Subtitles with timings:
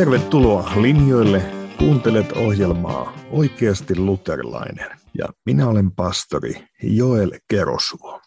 [0.00, 1.42] Tervetuloa linjoille.
[1.78, 4.86] Kuuntelet ohjelmaa Oikeasti luterilainen.
[5.18, 8.20] Ja minä olen pastori Joel Kerosuo.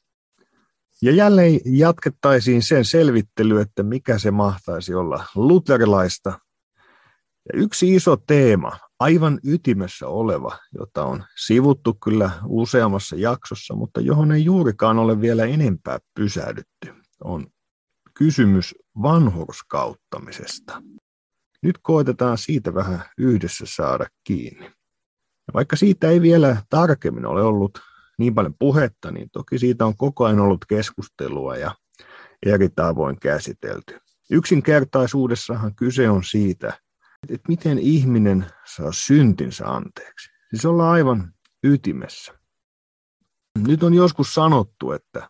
[1.01, 6.39] Ja jälleen jatkettaisiin sen selvittely, että mikä se mahtaisi olla luterilaista.
[7.53, 14.31] Ja yksi iso teema, aivan ytimessä oleva, jota on sivuttu kyllä useammassa jaksossa, mutta johon
[14.31, 16.93] ei juurikaan ole vielä enempää pysähdytty,
[17.23, 17.48] on
[18.13, 20.81] kysymys vanhurskauttamisesta.
[21.63, 24.66] Nyt koitetaan siitä vähän yhdessä saada kiinni.
[25.48, 27.80] Ja vaikka siitä ei vielä tarkemmin ole ollut
[28.17, 31.76] niin paljon puhetta, niin toki siitä on koko ajan ollut keskustelua ja
[32.45, 33.99] eri tavoin käsitelty.
[34.31, 36.80] Yksinkertaisuudessahan kyse on siitä,
[37.30, 40.30] että miten ihminen saa syntinsä anteeksi.
[40.49, 42.34] Siis ollaan aivan ytimessä.
[43.68, 45.30] Nyt on joskus sanottu, että,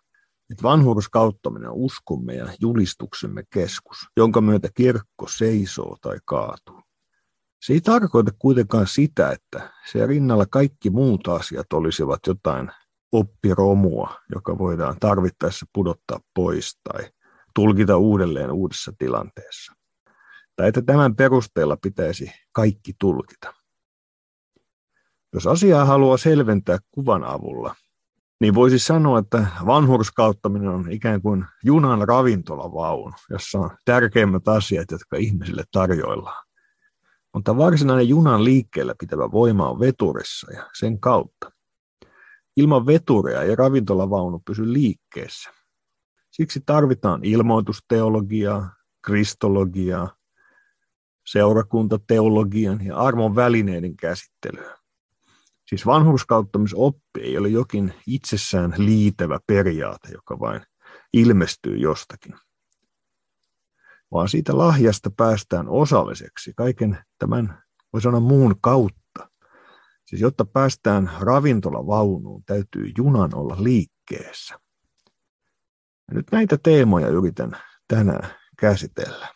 [0.53, 6.81] että vanhurskauttaminen on uskomme ja julistuksemme keskus, jonka myötä kirkko seisoo tai kaatuu.
[7.61, 12.71] Se ei tarkoita kuitenkaan sitä, että se rinnalla kaikki muut asiat olisivat jotain
[13.11, 17.09] oppiromua, joka voidaan tarvittaessa pudottaa pois tai
[17.55, 19.73] tulkita uudelleen uudessa tilanteessa.
[20.55, 23.53] Tai että tämän perusteella pitäisi kaikki tulkita.
[25.33, 27.75] Jos asiaa haluaa selventää kuvan avulla,
[28.43, 35.17] niin voisi sanoa, että vanhurskauttaminen on ikään kuin junan ravintolavaunu, jossa on tärkeimmät asiat, jotka
[35.17, 36.45] ihmisille tarjoillaan.
[37.33, 41.51] Mutta varsinainen junan liikkeellä pitävä voima on veturissa ja sen kautta.
[42.57, 45.49] Ilman veturia ei ravintolavaunu pysy liikkeessä.
[46.31, 50.15] Siksi tarvitaan ilmoitusteologiaa, kristologiaa,
[51.27, 54.82] seurakuntateologian ja armon välineiden käsittelyä.
[55.73, 60.61] Siis vanhurskauttamisoppi ei ole jokin itsessään liitävä periaate, joka vain
[61.13, 62.35] ilmestyy jostakin,
[64.11, 67.63] vaan siitä lahjasta päästään osalliseksi kaiken tämän,
[67.93, 69.29] voi sanoa, muun kautta.
[70.05, 74.59] Siis jotta päästään ravintolavaunuun, täytyy junan olla liikkeessä.
[76.07, 77.57] Ja nyt näitä teemoja yritän
[77.87, 78.29] tänään
[78.59, 79.27] käsitellä.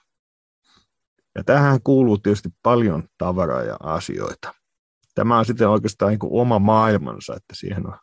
[1.35, 4.56] Ja tähän kuuluu tietysti paljon tavaraa ja asioita.
[5.17, 7.97] Tämä on sitten oikeastaan niin oma maailmansa, että siihen on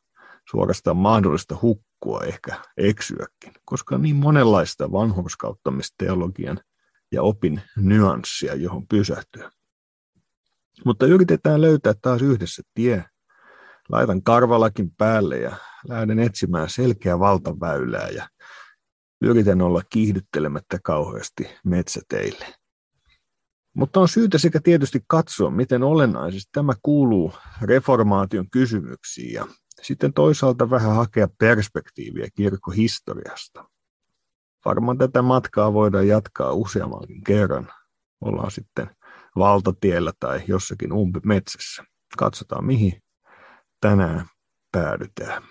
[0.50, 6.60] suorastaan mahdollista hukkua, ehkä eksyäkin, koska on niin monenlaista vanhurskauttamisteologian
[7.12, 9.50] ja opin nyanssia, johon pysähtyä.
[10.84, 13.04] Mutta yritetään löytää taas yhdessä tie.
[13.88, 15.56] Laitan karvalakin päälle ja
[15.88, 18.28] lähden etsimään selkeää valtaväylää ja
[19.22, 22.63] yritän olla kiihdyttelemättä kauheasti metsäteille.
[23.74, 29.46] Mutta on syytä sekä tietysti katsoa, miten olennaisesti tämä kuuluu reformaation kysymyksiin ja
[29.82, 33.64] sitten toisaalta vähän hakea perspektiiviä kirkkohistoriasta.
[34.64, 37.68] Varmaan tätä matkaa voidaan jatkaa useammankin kerran.
[38.20, 38.90] Ollaan sitten
[39.36, 41.84] valtatiellä tai jossakin umpimetsässä.
[42.18, 43.02] Katsotaan, mihin
[43.80, 44.26] tänään
[44.72, 45.42] päädytään.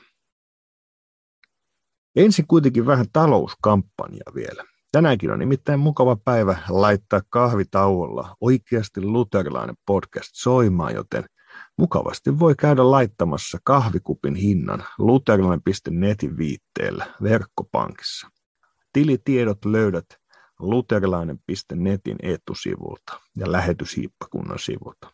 [2.15, 4.72] Ensin kuitenkin vähän talouskampanjaa vielä.
[4.93, 11.23] Tänäänkin on nimittäin mukava päivä laittaa kahvitauolla oikeasti luterilainen podcast soimaan, joten
[11.77, 18.29] mukavasti voi käydä laittamassa kahvikupin hinnan luterilainen.netin viitteellä verkkopankissa.
[18.93, 20.05] Tilitiedot löydät
[20.59, 25.07] luterilainen.netin etusivulta ja lähetyshiippakunnan sivulta.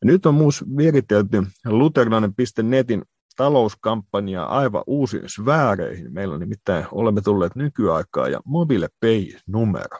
[0.00, 3.02] Ja nyt on myös viritelty luterilainen.netin
[3.36, 6.12] talouskampanja aivan uusiin sfääreihin.
[6.12, 9.98] Meillä nimittäin olemme tulleet nykyaikaan ja Mobile Pay-numero.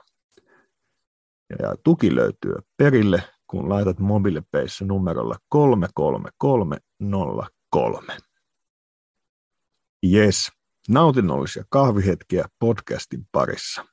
[1.58, 8.16] Ja tuki löytyy perille, kun laitat Mobile Payssä numerolla 33303.
[10.12, 10.52] Yes,
[10.88, 13.84] nautinnollisia kahvihetkiä podcastin parissa.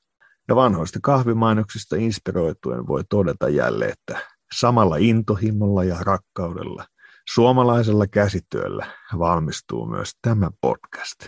[0.47, 4.19] Ja vanhoista kahvimainoksista inspiroituen voi todeta jälleen, että
[4.59, 6.85] samalla intohimolla ja rakkaudella
[7.29, 11.19] Suomalaisella käsityöllä valmistuu myös tämä podcast.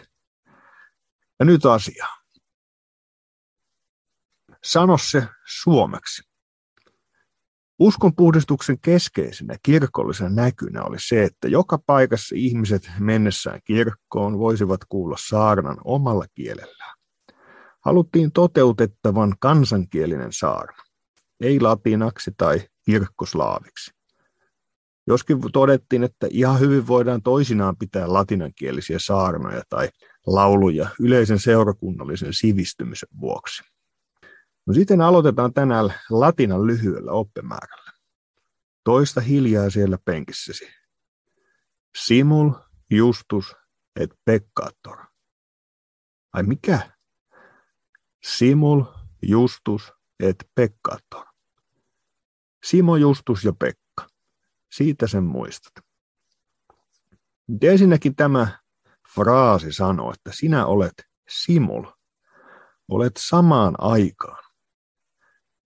[1.40, 2.08] Ja nyt asia.
[4.64, 6.22] Sano se suomeksi.
[7.80, 15.78] Uskonpuhdistuksen keskeisenä kirkollisena näkynä oli se, että joka paikassa ihmiset mennessään kirkkoon voisivat kuulla saarnan
[15.84, 16.96] omalla kielellään.
[17.86, 20.84] Haluttiin toteutettavan kansankielinen saarna,
[21.42, 23.92] ei latinaksi tai kirkkoslaaviksi.
[25.08, 29.90] Joskin todettiin, että ihan hyvin voidaan toisinaan pitää latinankielisiä saarnoja tai
[30.26, 33.64] lauluja yleisen seurakunnallisen sivistymisen vuoksi.
[34.66, 37.92] No sitten aloitetaan tänään latinan lyhyellä oppimäärällä.
[38.84, 40.68] Toista hiljaa siellä penkissäsi.
[41.98, 42.52] Simul,
[42.92, 43.56] justus
[44.00, 44.98] et peccator.
[46.34, 46.92] Ai mikä?
[48.24, 48.84] Simul,
[49.22, 51.26] justus et peccator.
[52.66, 53.85] Simo, Justus ja Pekka.
[54.76, 55.74] Siitä sen muistat.
[57.62, 58.60] Ensinnäkin tämä
[59.14, 60.94] fraasi sanoo, että sinä olet
[61.30, 61.84] Simul.
[62.88, 64.44] Olet samaan aikaan.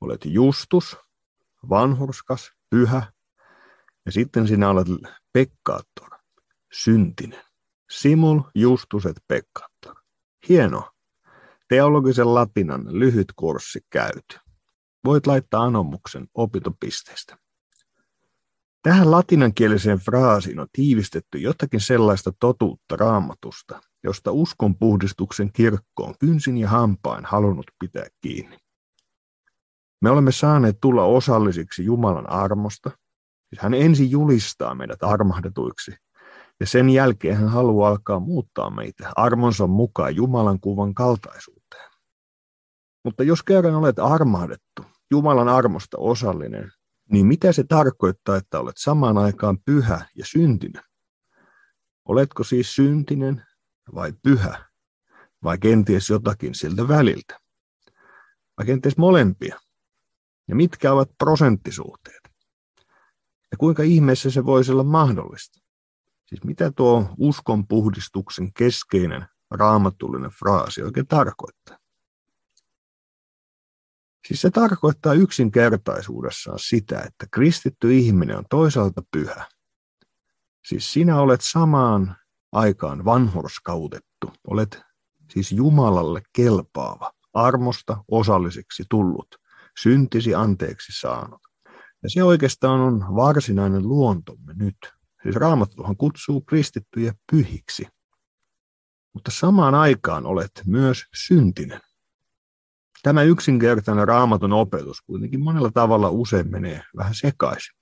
[0.02, 0.98] Olet Justus,
[1.70, 3.14] vanhurskas, pyhä,
[4.06, 4.88] ja sitten sinä olet
[5.34, 6.10] Pekkaattor,
[6.74, 7.44] syntinen.
[7.90, 9.96] Simul, Justus et Pekkaattor.
[10.50, 10.92] Hieno.
[11.68, 14.40] Teologisen latinan lyhyt kurssi käyty.
[15.06, 17.38] Voit laittaa anomuksen opintopisteestä.
[18.82, 26.58] Tähän latinankieliseen fraasiin on tiivistetty jotakin sellaista totuutta raamatusta, josta uskon puhdistuksen kirkko on kynsin
[26.58, 28.58] ja hampain halunnut pitää kiinni.
[30.02, 32.92] Me olemme saaneet tulla osallisiksi Jumalan armosta.
[33.50, 35.92] Siis hän ensin julistaa meidät armahdetuiksi,
[36.60, 41.90] ja sen jälkeen hän haluaa alkaa muuttaa meitä armonsa mukaan Jumalan kuvan kaltaisuuteen.
[43.06, 46.72] Mutta jos kerran olet armahdettu, Jumalan armosta osallinen,
[47.12, 50.84] niin mitä se tarkoittaa, että olet samaan aikaan pyhä ja syntinen?
[52.06, 53.46] Oletko siis syntinen
[53.96, 54.66] vai pyhä?
[55.44, 57.40] Vai kenties jotakin siltä väliltä?
[58.58, 59.60] Vai kenties molempia?
[60.48, 62.30] Ja mitkä ovat prosenttisuhteet?
[63.52, 65.60] Ja kuinka ihmeessä se voisi olla mahdollista?
[66.26, 71.78] Siis mitä tuo uskon puhdistuksen keskeinen raamatullinen fraasi oikein tarkoittaa?
[74.28, 79.46] Siis se tarkoittaa yksinkertaisuudessaan sitä, että kristitty ihminen on toisaalta pyhä.
[80.66, 82.16] Siis sinä olet samaan
[82.52, 84.82] aikaan vanhurskautettu, olet
[85.32, 89.28] siis Jumalalle kelpaava, armosta osalliseksi tullut,
[89.82, 91.42] syntisi anteeksi saanut.
[92.04, 94.78] Ja se oikeastaan on varsinainen luontomme nyt.
[95.24, 97.88] Siis Raamattuhan kutsuu kristittyjä pyhiksi.
[99.14, 101.82] Mutta samaan aikaan olet myös syntinen.
[103.04, 107.76] Tämä yksinkertainen raamatun opetus kuitenkin monella tavalla usein menee vähän sekaisin.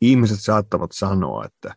[0.00, 1.74] Ihmiset saattavat sanoa, että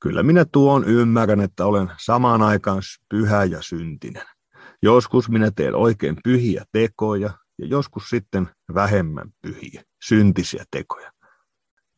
[0.00, 4.22] kyllä minä tuon ymmärrän, että olen samaan aikaan pyhä ja syntinen.
[4.82, 11.12] Joskus minä teen oikein pyhiä tekoja ja joskus sitten vähemmän pyhiä, syntisiä tekoja.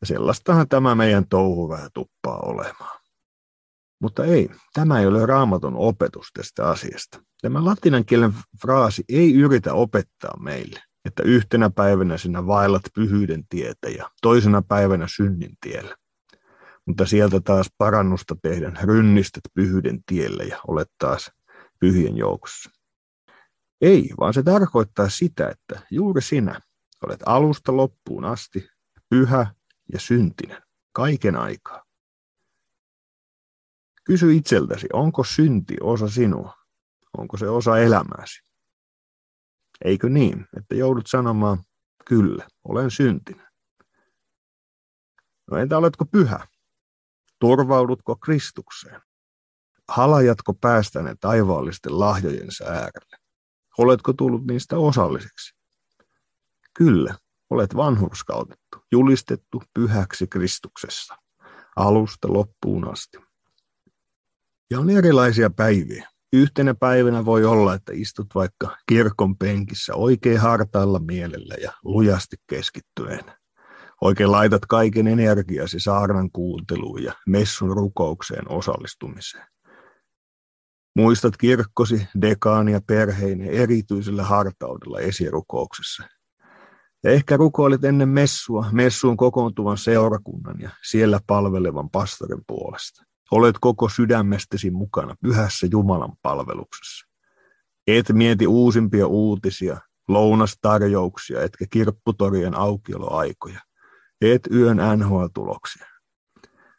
[0.01, 2.96] Ja sellaistahan tämä meidän touhu vähän tuppaa olemaan.
[4.01, 7.23] Mutta ei, tämä ei ole raamaton opetus tästä asiasta.
[7.41, 13.89] Tämä latinan kielen fraasi ei yritä opettaa meille, että yhtenä päivänä sinä vaellat pyhyyden tietä
[13.89, 15.95] ja toisena päivänä synnin tiellä.
[16.85, 21.31] Mutta sieltä taas parannusta tehdään rynnistät pyhyyden tielle ja olet taas
[21.79, 22.69] pyhien joukossa.
[23.81, 26.61] Ei, vaan se tarkoittaa sitä, että juuri sinä
[27.05, 28.69] olet alusta loppuun asti
[29.09, 29.47] pyhä
[29.93, 30.61] ja syntinen
[30.91, 31.86] kaiken aikaa.
[34.07, 36.53] Kysy itseltäsi, onko synti osa sinua?
[37.17, 38.41] Onko se osa elämääsi?
[39.85, 41.63] Eikö niin, että joudut sanomaan,
[42.05, 43.47] kyllä, olen syntinen.
[45.51, 46.47] No entä oletko pyhä?
[47.39, 49.01] Turvaudutko Kristukseen?
[49.87, 53.17] Halajatko päästäne taivaallisten lahjojensa äärelle?
[53.77, 55.55] Oletko tullut niistä osalliseksi?
[56.73, 57.15] Kyllä,
[57.49, 61.15] olet vanhurskautettu, julistettu pyhäksi Kristuksessa,
[61.75, 63.26] alusta loppuun asti.
[64.71, 66.07] Ja on erilaisia päiviä.
[66.33, 73.37] Yhtenä päivänä voi olla, että istut vaikka kirkon penkissä oikein hartailla mielellä ja lujasti keskittyneenä.
[74.01, 79.47] Oikein laitat kaiken energiasi saarnan kuunteluun ja messun rukoukseen osallistumiseen.
[80.95, 86.03] Muistat kirkkosi, dekaania perheineen erityisellä hartaudella esirukouksessa.
[87.03, 93.06] Ja ehkä rukoilit ennen messua, messuun kokoontuvan seurakunnan ja siellä palvelevan pastorin puolesta.
[93.31, 97.07] Olet koko sydämestäsi mukana pyhässä Jumalan palveluksessa.
[97.87, 103.59] Et mieti uusimpia uutisia, lounastarjouksia, etkä kirpputorien aukioloaikoja.
[104.21, 105.85] Et yön NHL-tuloksia.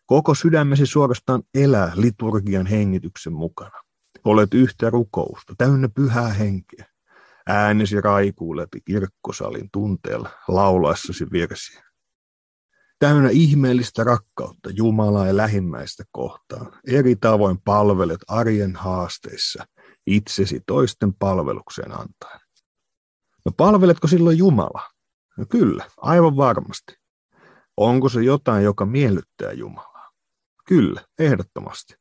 [0.06, 3.82] Koko sydämesi suorastaan elää liturgian hengityksen mukana.
[4.24, 6.86] Olet yhtä rukousta, täynnä pyhää henkeä.
[7.46, 11.87] Äänesi raikuu läpi kirkkosalin tunteella laulaessasi virsiä
[12.98, 16.72] täynnä ihmeellistä rakkautta Jumalaa ja lähimmäistä kohtaan.
[16.86, 19.64] Eri tavoin palvelet arjen haasteissa
[20.06, 22.40] itsesi toisten palvelukseen antaen.
[23.44, 24.90] No palveletko silloin Jumalaa?
[25.36, 26.94] No kyllä, aivan varmasti.
[27.76, 30.10] Onko se jotain, joka miellyttää Jumalaa?
[30.66, 31.94] Kyllä, ehdottomasti.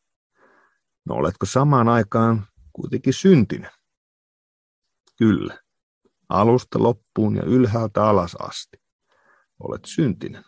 [1.06, 3.72] No oletko samaan aikaan kuitenkin syntinen?
[5.18, 5.60] Kyllä.
[6.30, 8.78] Alusta loppuun ja ylhäältä alas asti.
[9.60, 10.44] Olet syntinen.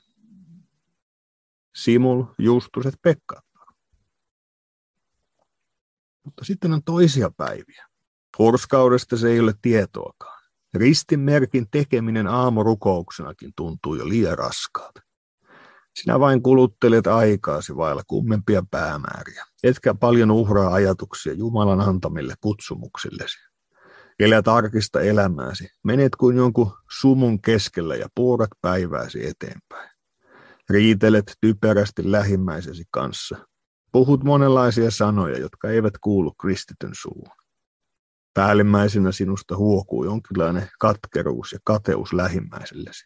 [1.75, 3.41] Simul, Justuset, Pekka.
[6.25, 7.85] Mutta sitten on toisia päiviä.
[8.37, 10.39] Hurskaudesta se ei ole tietoakaan.
[10.73, 15.01] Ristinmerkin tekeminen aamurukouksenakin tuntuu jo liian raskaalta.
[15.95, 23.37] Sinä vain kuluttelet aikaasi vailla kummempia päämääriä, etkä paljon uhraa ajatuksia Jumalan antamille kutsumuksillesi.
[24.19, 29.98] Elät arkista elämääsi, menet kuin jonkun sumun keskellä ja puorat päivääsi eteenpäin.
[30.69, 33.37] Riitelet typerästi lähimmäisesi kanssa.
[33.91, 37.35] Puhut monenlaisia sanoja, jotka eivät kuulu kristityn suuhun.
[38.33, 43.05] Päällimmäisenä sinusta huokuu jonkinlainen katkeruus ja kateus lähimmäisellesi.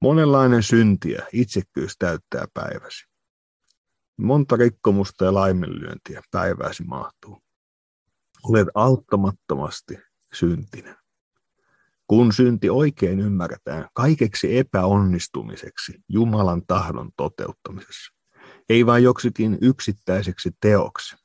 [0.00, 3.04] Monenlainen synti ja itsekkyys täyttää päiväsi.
[4.16, 7.38] Monta rikkomusta ja laiminlyöntiä päivääsi mahtuu.
[8.42, 9.98] Olet auttamattomasti
[10.34, 10.96] syntinen.
[12.06, 18.12] Kun synti oikein ymmärretään kaikeksi epäonnistumiseksi Jumalan tahdon toteuttamisessa,
[18.68, 21.16] ei vain joksikin yksittäiseksi teoksi,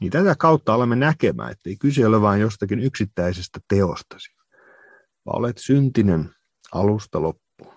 [0.00, 4.30] niin tätä kautta olemme näkemään, että ei kyse ole vain jostakin yksittäisestä teostasi,
[5.26, 6.34] vaan olet syntinen
[6.72, 7.74] alusta loppuun.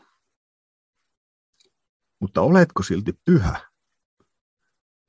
[2.20, 3.60] Mutta oletko silti pyhä?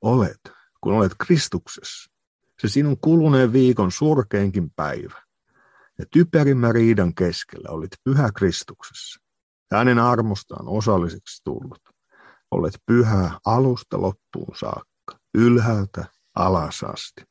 [0.01, 0.39] Olet,
[0.81, 2.11] kun olet Kristuksessa.
[2.61, 5.28] Se sinun kuluneen viikon surkeinkin päivä.
[5.99, 9.19] Ja typerimmän riidan keskellä olit pyhä Kristuksessa.
[9.71, 11.81] Hänen armostaan osalliseksi tullut.
[12.51, 17.21] Olet pyhä alusta loppuun saakka, ylhäältä alas asti.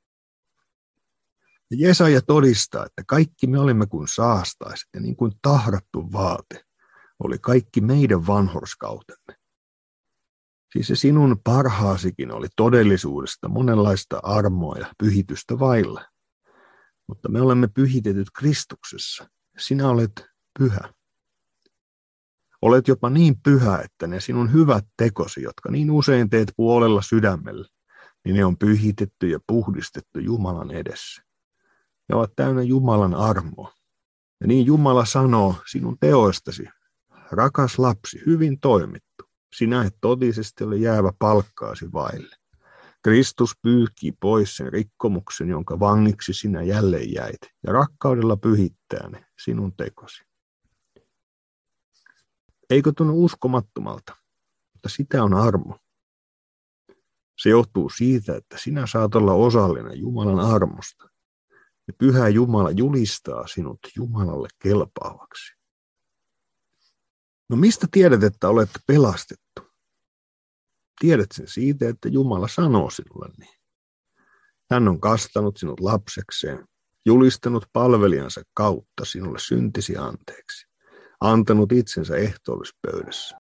[1.71, 6.65] Ja Jesaja todistaa, että kaikki me olimme kuin saastaiset ja niin kuin tahrattu vaate
[7.25, 9.35] oli kaikki meidän vanhorskautemme.
[10.73, 16.05] Siis se sinun parhaasikin oli todellisuudesta monenlaista armoa ja pyhitystä vailla.
[17.09, 19.29] Mutta me olemme pyhitetyt Kristuksessa.
[19.59, 20.27] Sinä olet
[20.59, 20.95] pyhä.
[22.63, 27.69] Olet jopa niin pyhä, että ne sinun hyvät tekosi, jotka niin usein teet puolella sydämellä,
[28.25, 31.23] niin ne on pyhitetty ja puhdistettu Jumalan edessä.
[32.09, 33.73] Ne ovat täynnä Jumalan armoa.
[34.41, 36.69] Ja niin Jumala sanoo sinun teoistasi,
[37.31, 39.25] rakas lapsi, hyvin toimittu.
[39.57, 42.37] Sinä et totisesti ole jäävä palkkaasi vaille.
[43.09, 49.77] Kristus pyyhkii pois sen rikkomuksen, jonka vangiksi sinä jälleen jäit, ja rakkaudella pyhittää ne sinun
[49.77, 50.25] tekosi.
[52.71, 54.17] Eikö tunnu uskomattomalta?
[54.73, 55.79] Mutta sitä on armo.
[57.39, 61.09] Se johtuu siitä, että sinä saat olla osallinen Jumalan armosta.
[61.87, 65.53] Ja pyhä Jumala julistaa sinut Jumalalle kelpaavaksi.
[67.49, 69.48] No mistä tiedät, että olet pelastettu?
[70.99, 73.59] Tiedät sen siitä, että Jumala sanoo sinulle niin.
[74.71, 76.69] Hän on kastanut sinut lapsekseen,
[77.07, 80.67] julistanut palvelijansa kautta sinulle syntisi anteeksi,
[81.21, 83.39] antanut itsensä ehtoollispöydässä,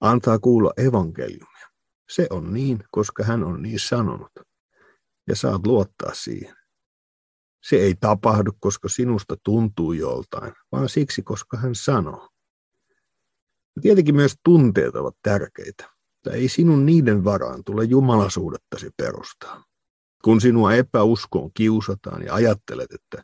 [0.00, 1.68] antaa kuulla evankeliumia.
[2.10, 4.32] Se on niin, koska hän on niin sanonut,
[5.28, 6.56] ja saat luottaa siihen.
[7.62, 12.28] Se ei tapahdu, koska sinusta tuntuu joltain, vaan siksi, koska hän sanoo.
[13.82, 15.90] Tietenkin myös tunteet ovat tärkeitä,
[16.28, 19.64] mutta ei sinun niiden varaan tule jumalasuudettasi perustaa.
[20.24, 23.22] Kun sinua epäuskoon kiusataan ja ajattelet, että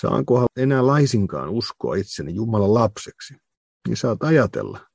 [0.00, 3.34] saankohan enää laisinkaan uskoa itseni Jumalan lapseksi,
[3.88, 4.86] niin saat ajatella,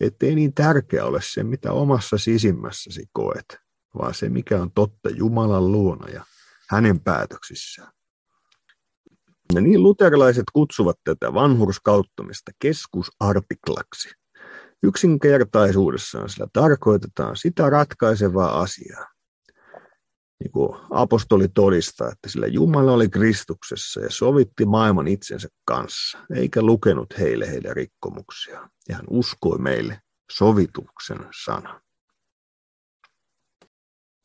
[0.00, 3.58] ettei niin tärkeä ole se, mitä omassa sisimmässäsi koet,
[3.98, 6.24] vaan se, mikä on totta Jumalan luona ja
[6.70, 7.92] hänen päätöksissään.
[9.54, 14.08] Ja niin luterilaiset kutsuvat tätä vanhurskauttamista keskusartiklaksi.
[14.82, 19.06] Yksinkertaisuudessaan sillä tarkoitetaan sitä ratkaisevaa asiaa.
[20.40, 26.62] Niin kuin apostoli todistaa, että sillä Jumala oli Kristuksessa ja sovitti maailman itsensä kanssa, eikä
[26.62, 28.70] lukenut heille heidän rikkomuksiaan.
[28.88, 30.00] Ja hän uskoi meille
[30.32, 31.80] sovituksen sana.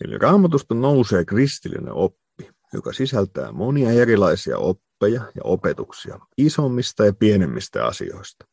[0.06, 7.86] Eli raamatusta nousee kristillinen oppi, joka sisältää monia erilaisia oppeja ja opetuksia isommista ja pienemmistä
[7.86, 8.46] asioista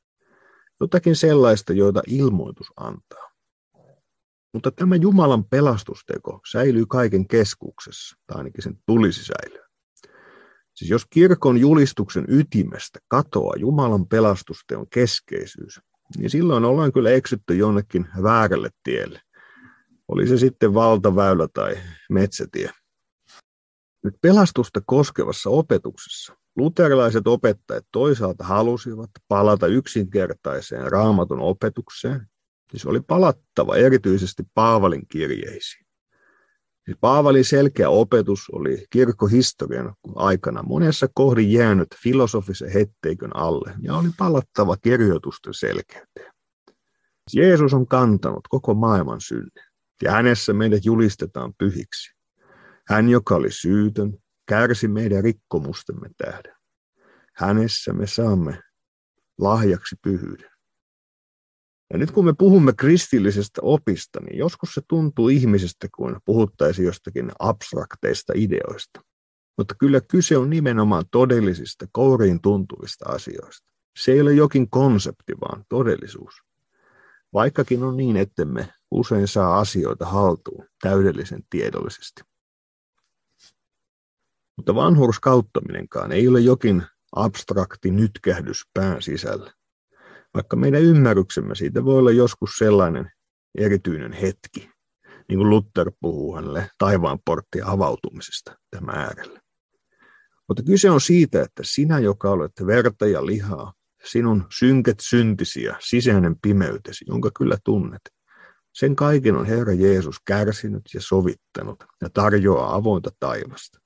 [0.80, 3.30] jotakin sellaista, joita ilmoitus antaa.
[4.52, 9.66] Mutta tämä Jumalan pelastusteko säilyy kaiken keskuksessa, tai ainakin sen tulisi säilyä.
[10.74, 15.80] Siis jos kirkon julistuksen ytimestä katoaa Jumalan pelastusteon keskeisyys,
[16.16, 19.20] niin silloin ollaan kyllä eksytty jonnekin väärälle tielle.
[20.08, 21.78] Oli se sitten valtaväylä tai
[22.10, 22.70] metsätie.
[24.04, 32.26] Nyt pelastusta koskevassa opetuksessa Luterilaiset opettajat toisaalta halusivat palata yksinkertaiseen raamatun opetukseen,
[32.70, 35.86] siis oli palattava erityisesti Paavalin kirjeisiin.
[36.84, 44.08] Siis Paavalin selkeä opetus oli kirkkohistorian aikana monessa kohdin jäänyt filosofisen hetteikön alle ja oli
[44.18, 46.32] palattava kirjoitusten selkeyteen.
[47.34, 49.64] Jeesus on kantanut koko maailman synnin
[50.02, 52.14] ja hänessä meidät julistetaan pyhiksi.
[52.86, 54.18] Hän, joka oli syytön,
[54.50, 56.54] kärsi meidän rikkomustemme tähden.
[57.36, 58.62] Hänessä me saamme
[59.38, 60.50] lahjaksi pyhyyden.
[61.92, 67.32] Ja nyt kun me puhumme kristillisestä opista, niin joskus se tuntuu ihmisestä, kun puhuttaisiin jostakin
[67.38, 69.00] abstrakteista ideoista.
[69.58, 73.70] Mutta kyllä kyse on nimenomaan todellisista, kouriin tuntuvista asioista.
[73.98, 76.34] Se ei ole jokin konsepti, vaan todellisuus.
[77.32, 82.22] Vaikkakin on niin, ettemme usein saa asioita haltuun täydellisen tiedollisesti.
[84.56, 86.82] Mutta vanhurskauttaminenkaan ei ole jokin
[87.16, 89.52] abstrakti nytkähdys pään sisällä.
[90.34, 93.10] Vaikka meidän ymmärryksemme siitä voi olla joskus sellainen
[93.58, 94.70] erityinen hetki,
[95.28, 99.40] niin kuin Luther puhuu hänelle taivaan porttien avautumisesta tämä äärellä.
[100.48, 103.72] Mutta kyse on siitä, että sinä, joka olet verta ja lihaa,
[104.04, 108.00] sinun synket syntisi ja sisäinen pimeytesi, jonka kyllä tunnet,
[108.74, 113.78] sen kaiken on Herra Jeesus kärsinyt ja sovittanut ja tarjoaa avointa taivasta.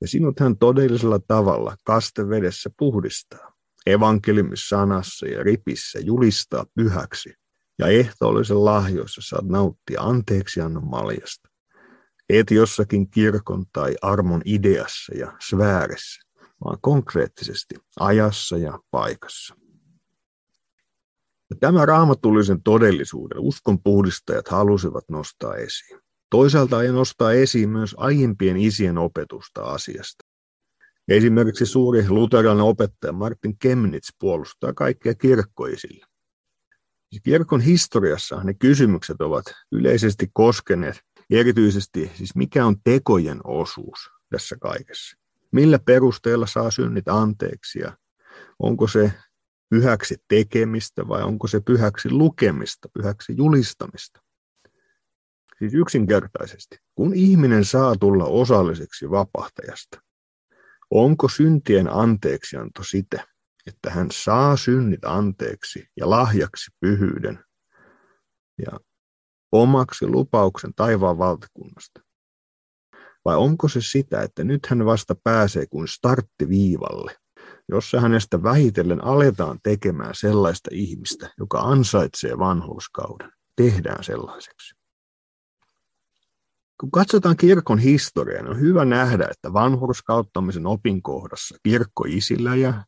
[0.00, 3.52] Ja sinut hän todellisella tavalla kastevedessä puhdistaa,
[3.86, 7.34] evankeliumissanassa ja ripissä julistaa pyhäksi,
[7.78, 11.48] ja ehtoollisen lahjoissa saat nauttia anteeksiannon maljasta.
[12.28, 16.22] Et jossakin kirkon tai armon ideassa ja sfäärissä,
[16.64, 19.54] vaan konkreettisesti ajassa ja paikassa.
[21.60, 26.00] Tämä raamatullisen todellisuuden uskon puhdistajat halusivat nostaa esiin.
[26.30, 30.24] Toisaalta ei nostaa esiin myös aiempien isien opetusta asiasta.
[31.08, 36.06] Esimerkiksi suuri luterilainen opettaja Martin Kemnitz puolustaa kaikkea kirkkoisille.
[37.22, 45.16] Kirkon historiassa ne kysymykset ovat yleisesti koskeneet erityisesti siis mikä on tekojen osuus tässä kaikessa.
[45.52, 47.96] Millä perusteella saa synnit anteeksi ja
[48.58, 49.12] onko se
[49.70, 54.20] pyhäksi tekemistä vai onko se pyhäksi lukemista, pyhäksi julistamista.
[55.58, 60.00] Siis yksinkertaisesti, kun ihminen saa tulla osalliseksi vapahtajasta,
[60.90, 63.26] onko syntien anteeksianto sitä,
[63.66, 67.44] että hän saa synnit anteeksi ja lahjaksi pyhyyden
[68.58, 68.80] ja
[69.52, 72.00] omaksi lupauksen taivaan valtakunnasta?
[73.24, 77.16] Vai onko se sitä, että nyt hän vasta pääsee kuin starttiviivalle,
[77.68, 84.77] jossa hänestä vähitellen aletaan tekemään sellaista ihmistä, joka ansaitsee vanhuuskauden, tehdään sellaiseksi?
[86.80, 92.84] Kun katsotaan kirkon historiaa, niin on hyvä nähdä, että vanhurskauttamisen opinkohdassa kirkkoisillä ja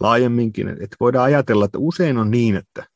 [0.00, 2.86] laajemminkin, että voidaan ajatella, että usein on niin, että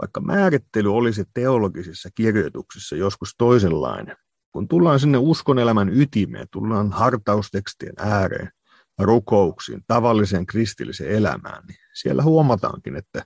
[0.00, 4.16] vaikka määrittely olisi teologisissa kirjoituksissa joskus toisenlainen,
[4.52, 8.50] kun tullaan sinne uskonelämän ytimeen, tullaan hartaustekstien ääreen,
[8.98, 13.24] rukouksiin, tavalliseen kristilliseen elämään, niin siellä huomataankin, että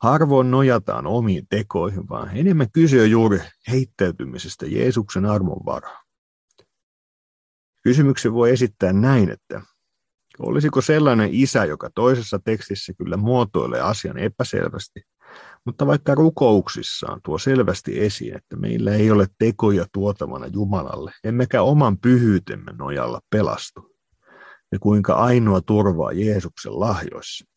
[0.00, 6.04] harvoin nojataan omiin tekoihin, vaan enemmän kyse on juuri heittäytymisestä Jeesuksen armon varaan.
[7.82, 9.62] Kysymyksen voi esittää näin, että
[10.38, 15.02] olisiko sellainen isä, joka toisessa tekstissä kyllä muotoilee asian epäselvästi,
[15.66, 21.98] mutta vaikka rukouksissaan tuo selvästi esiin, että meillä ei ole tekoja tuotavana Jumalalle, emmekä oman
[21.98, 23.96] pyhyytemme nojalla pelastu,
[24.72, 27.49] ja kuinka ainoa turvaa Jeesuksen lahjoissa,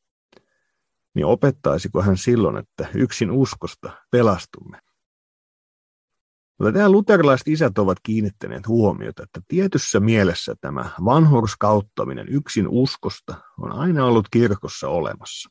[1.16, 4.80] niin opettaisiko hän silloin, että yksin uskosta pelastumme?
[6.60, 13.72] Mutta tämä luterilaiset isät ovat kiinnittäneet huomiota, että tietyssä mielessä tämä vanhurskauttaminen yksin uskosta on
[13.72, 15.50] aina ollut kirkossa olemassa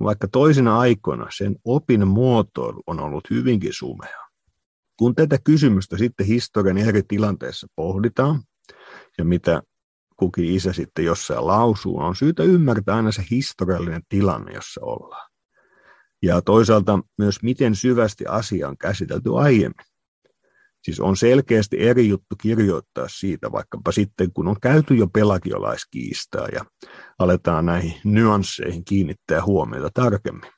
[0.00, 4.26] vaikka toisina aikoina sen opin muotoilu on ollut hyvinkin sumea.
[4.98, 8.42] Kun tätä kysymystä sitten historian eri tilanteissa pohditaan,
[9.18, 9.62] ja mitä
[10.16, 15.30] kukin isä sitten jossain lausuu, on syytä ymmärtää aina se historiallinen tilanne, jossa ollaan.
[16.22, 19.86] Ja toisaalta myös, miten syvästi asia on käsitelty aiemmin.
[20.82, 26.64] Siis on selkeästi eri juttu kirjoittaa siitä, vaikkapa sitten kun on käyty jo pelagiolaiskiistaa ja
[27.18, 30.50] aletaan näihin nyansseihin kiinnittää huomiota tarkemmin.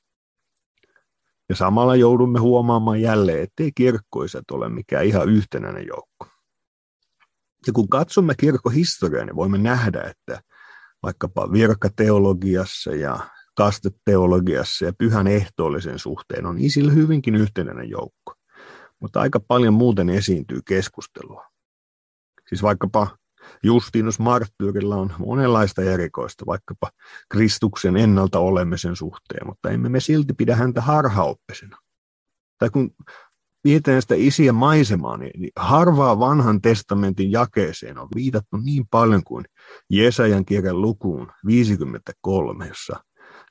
[1.49, 6.28] Ja samalla joudumme huomaamaan jälleen, ettei kirkkoiset ole mikään ihan yhtenäinen joukko.
[7.67, 10.43] Ja kun katsomme kirkkohistoriaa, niin voimme nähdä, että
[11.03, 13.19] vaikkapa virkateologiassa ja
[13.57, 18.39] kasteteologiassa ja pyhän ehtoollisen suhteen on isillä hyvinkin yhtenäinen joukko
[19.01, 21.47] mutta aika paljon muuten esiintyy keskustelua.
[22.49, 23.17] Siis vaikkapa
[23.63, 26.91] Justinus Marttyyrillä on monenlaista erikoista, vaikkapa
[27.29, 31.77] Kristuksen ennalta olemisen suhteen, mutta emme me silti pidä häntä harhaoppisena.
[32.59, 32.91] Tai kun
[33.65, 39.45] mietitään sitä isiä maisemaa, niin, niin harvaa vanhan testamentin jakeeseen on viitattu niin paljon kuin
[39.91, 43.05] Jesajan kirjan lukuun 53, jossa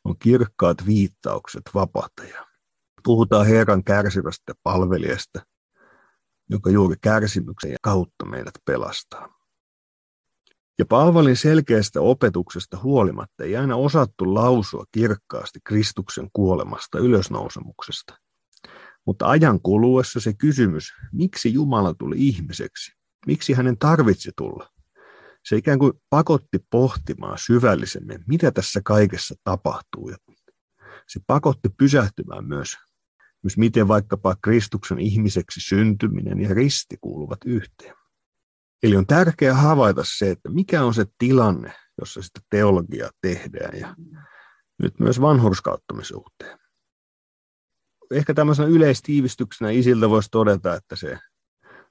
[0.03, 2.47] on kirkkaat viittaukset vapahtajaan
[3.07, 5.39] puhutaan Herran kärsivästä palvelijasta,
[6.49, 9.33] joka juuri kärsimyksen kautta meidät pelastaa.
[10.79, 18.17] Ja Paavalin selkeästä opetuksesta huolimatta ei aina osattu lausua kirkkaasti Kristuksen kuolemasta ylösnousemuksesta.
[19.07, 22.91] Mutta ajan kuluessa se kysymys, miksi Jumala tuli ihmiseksi,
[23.27, 24.69] miksi hänen tarvitsi tulla,
[25.45, 30.11] se ikään kuin pakotti pohtimaan syvällisemmin, mitä tässä kaikessa tapahtuu.
[31.07, 32.77] Se pakotti pysähtymään myös,
[33.43, 37.95] myös miten vaikkapa Kristuksen ihmiseksi syntyminen ja risti kuuluvat yhteen.
[38.83, 43.95] Eli on tärkeää havaita se, että mikä on se tilanne, jossa sitä teologiaa tehdään ja
[44.79, 46.66] nyt myös vanhurskauttamisuhteen.
[48.11, 51.19] Ehkä tämmöisenä yleistiivistyksenä isiltä voisi todeta, että se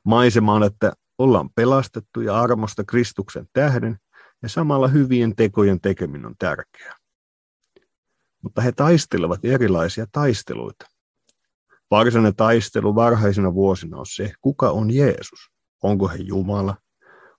[0.05, 3.99] maisema on, että ollaan pelastettu ja armosta Kristuksen tähden
[4.43, 6.97] ja samalla hyvien tekojen tekeminen on tärkeää.
[8.43, 10.87] Mutta he taistelevat erilaisia taisteluita.
[11.91, 15.51] Varsinainen taistelu varhaisina vuosina on se, kuka on Jeesus.
[15.83, 16.77] Onko hän Jumala,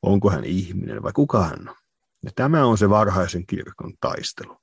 [0.02, 1.76] onko hän ihminen vai kuka hän on.
[2.24, 4.58] Ja tämä on se varhaisen kirkon taistelu.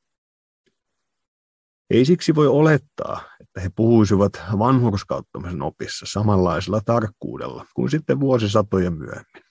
[1.90, 9.42] Ei siksi voi olettaa, että he puhuisivat vanhurskauttamisen opissa samanlaisella tarkkuudella kuin sitten vuosisatoja myöhemmin.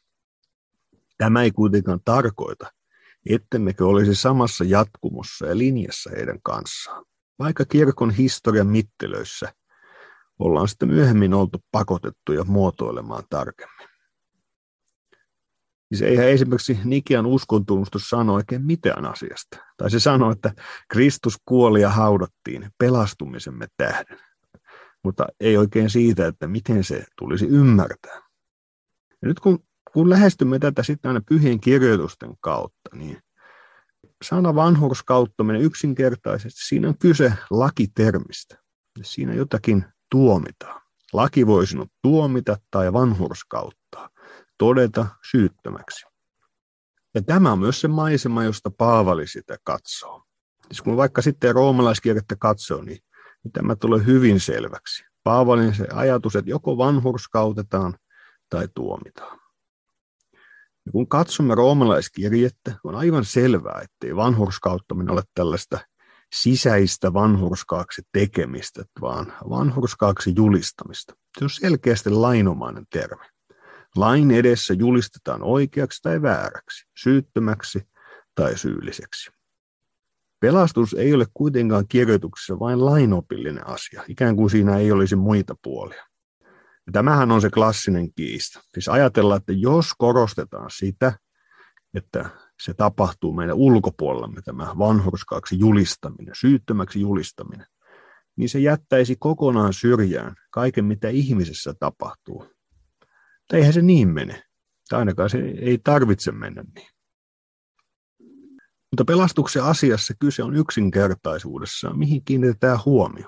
[1.17, 2.71] Tämä ei kuitenkaan tarkoita,
[3.29, 7.05] ettemmekö olisi samassa jatkumossa ja linjassa heidän kanssaan.
[7.39, 9.53] Vaikka kirkon historian mittelöissä
[10.39, 13.92] ollaan sitten myöhemmin oltu pakotettuja muotoilemaan tarkemmin.
[15.93, 19.57] Siis eihän esimerkiksi Nikian uskontunnustus sano oikein mitään asiasta.
[19.77, 20.53] Tai se sanoo, että
[20.89, 24.19] Kristus kuoli ja haudattiin pelastumisemme tähden.
[25.03, 28.21] Mutta ei oikein siitä, että miten se tulisi ymmärtää.
[29.21, 29.59] Ja nyt kun,
[29.93, 33.17] kun lähestymme tätä sitten aina pyhien kirjoitusten kautta, niin
[34.23, 38.57] sana vanhurskauttaminen yksinkertaisesti, siinä on kyse lakitermistä.
[39.01, 40.81] Siinä jotakin tuomitaan.
[41.13, 44.09] Laki voi sinut tuomita tai vanhurskauttaa
[44.57, 46.05] todeta syyttömäksi.
[47.15, 50.23] Ja tämä on myös se maisema, josta Paavali sitä katsoo.
[50.67, 52.99] Siis kun vaikka sitten roomalaiskirjettä katsoo, niin,
[53.43, 55.03] niin tämä tulee hyvin selväksi.
[55.23, 57.95] Paavalin se ajatus, että joko vanhurskautetaan
[58.49, 59.39] tai tuomitaan.
[60.85, 65.79] Ja kun katsomme roomalaiskirjettä, on aivan selvää, ettei vanhurskauttaminen ole tällaista
[66.33, 71.13] sisäistä vanhurskaaksi tekemistä, vaan vanhurskaaksi julistamista.
[71.39, 73.25] Se on selkeästi lainomainen termi.
[73.97, 77.81] Lain edessä julistetaan oikeaksi tai vääräksi, syyttömäksi
[78.35, 79.31] tai syylliseksi.
[80.39, 86.05] Pelastus ei ole kuitenkaan kirjoituksessa vain lainopillinen asia, ikään kuin siinä ei olisi muita puolia.
[86.85, 88.61] Ja tämähän on se klassinen kiista.
[88.73, 91.13] Siis ajatellaan, että jos korostetaan sitä,
[91.93, 92.29] että
[92.61, 97.67] se tapahtuu meidän ulkopuolellamme, tämä vanhurskaaksi julistaminen, syyttömäksi julistaminen,
[98.35, 102.53] niin se jättäisi kokonaan syrjään kaiken, mitä ihmisessä tapahtuu,
[103.53, 104.43] tai eihän se niin mene.
[104.89, 106.87] Tai ainakaan se ei tarvitse mennä niin.
[108.91, 113.27] Mutta pelastuksen asiassa kyse on yksinkertaisuudessa, mihin kiinnitetään huomio.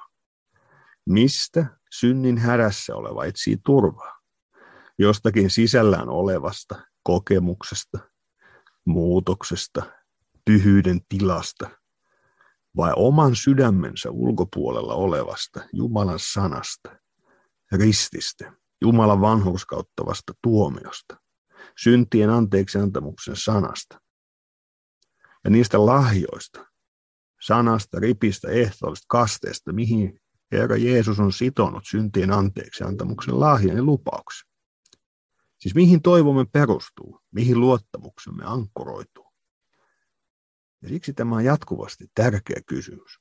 [1.05, 4.19] Mistä synnin hädässä oleva etsii turvaa?
[4.99, 7.99] Jostakin sisällään olevasta kokemuksesta,
[8.85, 9.83] muutoksesta,
[10.45, 11.69] pyhyyden tilasta
[12.77, 16.95] vai oman sydämensä ulkopuolella olevasta Jumalan sanasta,
[17.71, 18.53] rististä,
[18.85, 21.17] Jumalan vanhurskauttavasta tuomiosta,
[21.77, 24.01] syntien anteeksi antamuksen sanasta
[25.43, 26.65] ja niistä lahjoista,
[27.41, 30.19] sanasta, ripistä, ehtoollisesta kasteesta, mihin
[30.51, 34.49] Herra Jeesus on sitonut syntien anteeksi antamuksen lahjan ja lupauksen.
[35.59, 39.33] Siis mihin toivomme perustuu, mihin luottamuksemme ankkuroituu.
[40.81, 43.19] Ja siksi tämä on jatkuvasti tärkeä kysymys.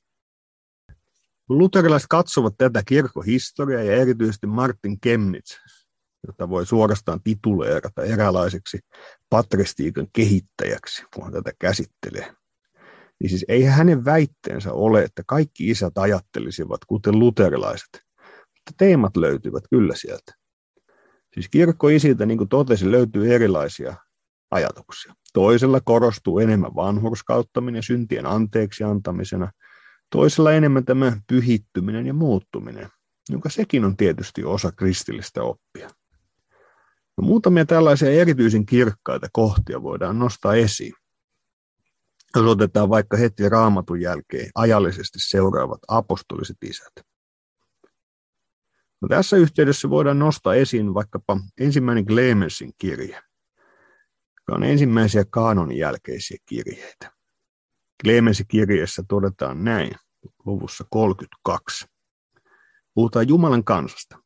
[1.47, 5.57] Kun luterilaiset katsovat tätä kirkkohistoriaa ja erityisesti Martin Kemnitz,
[6.27, 8.79] jota voi suorastaan tituleerata eräänlaiseksi
[9.29, 12.33] patristiikan kehittäjäksi, kun hän tätä käsittelee,
[13.19, 17.89] niin siis ei hänen väitteensä ole, että kaikki isät ajattelisivat kuten luterilaiset,
[18.23, 20.33] mutta teemat löytyvät kyllä sieltä.
[21.33, 23.95] Siis kirkkoisiltä, niin kuin totesin, löytyy erilaisia
[24.51, 25.13] ajatuksia.
[25.33, 29.51] Toisella korostuu enemmän vanhurskauttaminen syntien anteeksi antamisena–
[30.15, 32.89] Toisella enemmän tämä pyhittyminen ja muuttuminen,
[33.29, 35.89] jonka sekin on tietysti osa kristillistä oppia.
[37.17, 40.93] No, muutamia tällaisia erityisen kirkkaita kohtia voidaan nostaa esiin.
[42.35, 46.93] Jos otetaan vaikka heti raamatun jälkeen ajallisesti seuraavat apostoliset isät.
[49.01, 53.21] No, tässä yhteydessä voidaan nostaa esiin vaikkapa ensimmäinen Clemensin kirje,
[54.35, 57.11] joka on ensimmäisiä kaanonin jälkeisiä kirjeitä.
[58.03, 59.95] Clemensin kirjeessä todetaan näin
[60.45, 61.85] luvussa 32.
[62.93, 64.17] Puhutaan Jumalan kansasta.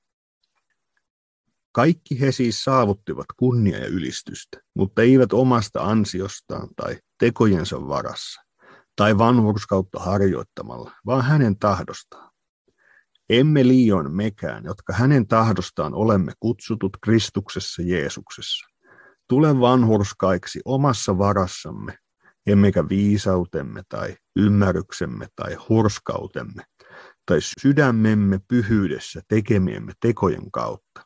[1.72, 8.42] Kaikki he siis saavuttivat kunnia ja ylistystä, mutta eivät omasta ansiostaan tai tekojensa varassa,
[8.96, 12.32] tai vanhurskautta harjoittamalla, vaan hänen tahdostaan.
[13.30, 18.68] Emme liioin mekään, jotka hänen tahdostaan olemme kutsutut Kristuksessa Jeesuksessa.
[19.28, 21.98] Tule vanhurskaiksi omassa varassamme,
[22.50, 26.64] emmekä viisautemme tai ymmärryksemme tai hurskautemme
[27.26, 31.06] tai sydämemme pyhyydessä tekemiemme tekojen kautta,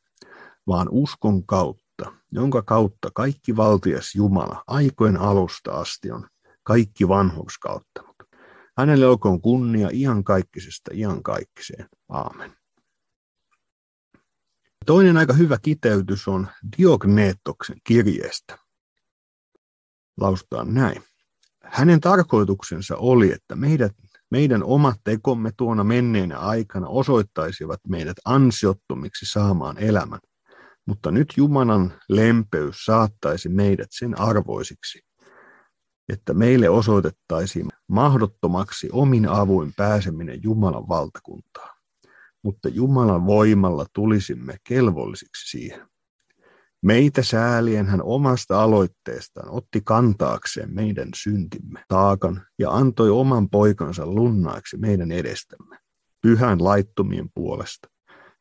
[0.67, 6.27] vaan uskon kautta, jonka kautta kaikki valtias Jumala aikojen alusta asti on
[6.63, 8.15] kaikki vanhurskauttanut.
[8.77, 11.89] Hänelle olkoon kunnia iankaikkisesta iankaikkiseen.
[12.09, 12.51] Aamen.
[14.85, 18.57] Toinen aika hyvä kiteytys on Diogneettoksen kirjeestä.
[20.19, 21.03] Lausutaan näin.
[21.73, 23.91] Hänen tarkoituksensa oli, että meidät,
[24.31, 30.19] meidän omat tekomme tuona menneenä aikana osoittaisivat meidät ansiottomiksi saamaan elämän,
[30.87, 34.99] mutta nyt Jumalan lempeys saattaisi meidät sen arvoisiksi,
[36.09, 41.77] että meille osoitettaisiin mahdottomaksi omin avuin pääseminen Jumalan valtakuntaan.
[42.43, 45.92] Mutta Jumalan voimalla tulisimme kelvollisiksi siihen.
[46.83, 54.77] Meitä säälien hän omasta aloitteestaan otti kantaakseen meidän syntimme taakan ja antoi oman poikansa lunnaaksi
[54.77, 55.77] meidän edestämme,
[56.21, 57.87] pyhän laittomien puolesta,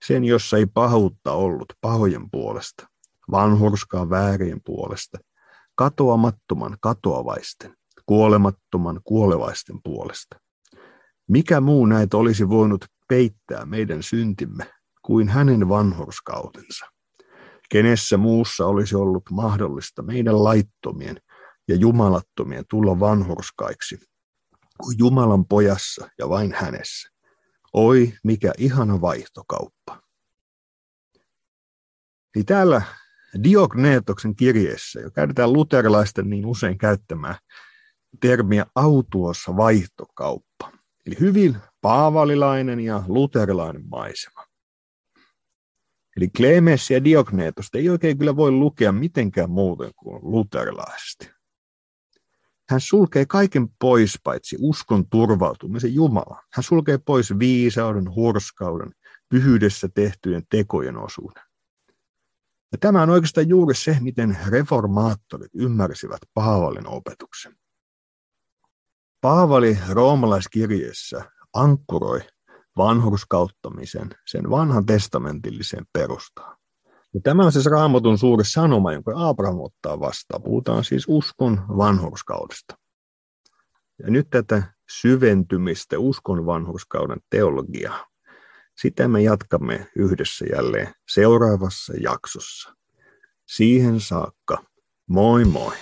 [0.07, 2.87] sen jossa ei pahuutta ollut pahojen puolesta,
[3.31, 5.19] vanhurskaa väärien puolesta,
[5.75, 7.75] katoamattoman katoavaisten,
[8.07, 10.41] kuolemattoman kuolevaisten puolesta.
[11.29, 14.67] Mikä muu näitä olisi voinut peittää meidän syntimme
[15.03, 16.87] kuin hänen vanhurskautensa?
[17.73, 21.21] Kenessä muussa olisi ollut mahdollista meidän laittomien
[21.69, 23.99] ja jumalattomien tulla vanhurskaiksi
[24.83, 27.09] kuin Jumalan pojassa ja vain hänessä?
[27.73, 30.03] Oi, mikä ihana vaihtokauppa.
[32.37, 32.83] Eli täällä
[33.45, 37.39] Diogneetoksen kirjeessä, jo käytetään luterilaisten niin usein käyttämää
[38.21, 40.73] termiä autuossa vaihtokauppa.
[41.07, 44.52] Eli hyvin paavalilainen ja luterilainen maisema.
[46.17, 51.31] Eli Clemens ja Diogneetosta ei oikein kyllä voi lukea mitenkään muuten kuin luterilaisesti.
[52.69, 56.43] Hän sulkee kaiken pois paitsi uskon turvautumisen Jumala.
[56.53, 58.93] Hän sulkee pois viisauden, hurskauden,
[59.29, 61.43] pyhyydessä tehtyjen tekojen osuuden.
[62.73, 67.57] Ja tämä on oikeastaan juuri se, miten reformaattorit ymmärsivät Paavalin opetuksen.
[69.21, 72.21] Paavali roomalaiskirjeessä ankkuroi
[72.77, 76.57] vanhurskauttamisen sen vanhan testamentilliseen perustaan.
[77.15, 80.43] Ja tämä on siis raamatun suuri sanoma, jonka Abraham ottaa vastaan.
[80.43, 82.79] Puhutaan siis uskon vanhurskaudesta.
[83.99, 84.63] Ja nyt tätä
[85.01, 88.13] syventymistä uskon vanhurskauden teologiaa
[88.83, 92.75] sitä me jatkamme yhdessä jälleen seuraavassa jaksossa.
[93.47, 94.65] Siihen saakka,
[95.07, 95.77] moi moi!